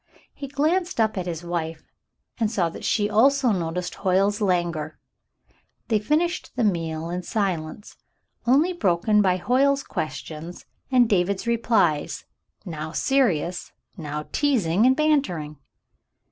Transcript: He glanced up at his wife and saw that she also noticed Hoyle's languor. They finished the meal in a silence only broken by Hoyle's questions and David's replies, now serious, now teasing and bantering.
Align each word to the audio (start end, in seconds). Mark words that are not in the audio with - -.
He 0.33 0.47
glanced 0.47 0.99
up 0.99 1.15
at 1.15 1.27
his 1.27 1.43
wife 1.43 1.91
and 2.39 2.49
saw 2.49 2.69
that 2.69 2.83
she 2.83 3.07
also 3.07 3.51
noticed 3.51 3.93
Hoyle's 4.01 4.41
languor. 4.41 4.97
They 5.89 5.99
finished 5.99 6.55
the 6.55 6.63
meal 6.63 7.11
in 7.11 7.19
a 7.19 7.23
silence 7.23 7.97
only 8.47 8.73
broken 8.73 9.21
by 9.21 9.37
Hoyle's 9.37 9.83
questions 9.83 10.65
and 10.91 11.07
David's 11.07 11.45
replies, 11.45 12.25
now 12.65 12.91
serious, 12.91 13.73
now 13.95 14.25
teasing 14.31 14.87
and 14.87 14.95
bantering. 14.95 15.57